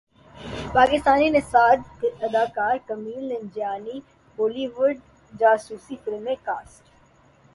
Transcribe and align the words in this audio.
پاکستانی 0.73 1.29
نژاد 1.29 1.79
اداکار 2.21 2.75
کمیل 2.87 3.23
ننجیانی 3.31 3.97
ہولی 4.37 4.65
وڈ 4.75 4.95
جاسوسی 5.33 5.95
فلم 6.03 6.23
میں 6.23 6.35
کاسٹ 6.43 6.83